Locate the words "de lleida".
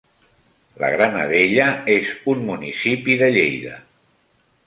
3.23-3.77